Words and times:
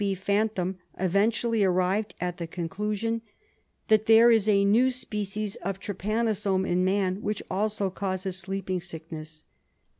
B. 0.03 0.15
Fantham 0.15 0.79
eventually 0.97 1.63
arrived 1.63 2.15
at 2.19 2.37
the 2.37 2.47
conclusion 2.47 3.21
that 3.87 4.07
there 4.07 4.31
is 4.31 4.47
a 4.49 4.65
new 4.65 4.89
species 4.89 5.57
of 5.57 5.79
trypanosome 5.79 6.65
in 6.67 6.83
man 6.83 7.21
which 7.21 7.43
also 7.51 7.91
causes 7.91 8.35
sleeping 8.35 8.81
sickness. 8.81 9.43